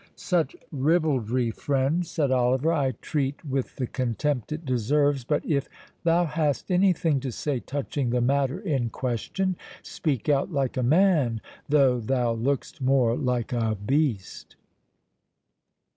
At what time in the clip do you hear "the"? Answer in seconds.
3.75-3.85, 8.09-8.19